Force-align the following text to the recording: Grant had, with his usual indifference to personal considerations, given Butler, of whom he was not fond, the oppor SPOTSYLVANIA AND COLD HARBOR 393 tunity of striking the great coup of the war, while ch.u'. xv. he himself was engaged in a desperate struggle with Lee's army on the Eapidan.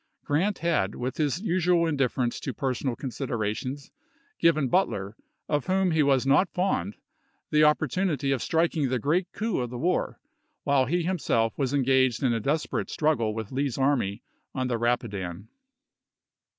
Grant 0.23 0.57
had, 0.57 0.95
with 0.95 1.17
his 1.17 1.39
usual 1.41 1.85
indifference 1.85 2.39
to 2.39 2.55
personal 2.55 2.95
considerations, 2.95 3.91
given 4.39 4.67
Butler, 4.67 5.15
of 5.47 5.67
whom 5.67 5.91
he 5.91 6.01
was 6.01 6.25
not 6.25 6.49
fond, 6.49 6.95
the 7.51 7.59
oppor 7.59 7.61
SPOTSYLVANIA 7.61 7.61
AND 7.61 7.61
COLD 7.61 7.61
HARBOR 7.61 7.87
393 7.87 8.09
tunity 8.09 8.33
of 8.33 8.41
striking 8.41 8.89
the 8.89 8.97
great 8.97 9.31
coup 9.31 9.57
of 9.59 9.69
the 9.69 9.77
war, 9.77 10.19
while 10.63 10.87
ch.u'. 10.87 10.93
xv. 10.93 10.97
he 10.97 11.03
himself 11.03 11.53
was 11.55 11.75
engaged 11.75 12.23
in 12.23 12.33
a 12.33 12.39
desperate 12.39 12.89
struggle 12.89 13.35
with 13.35 13.51
Lee's 13.51 13.77
army 13.77 14.23
on 14.55 14.67
the 14.67 14.79
Eapidan. 14.79 15.49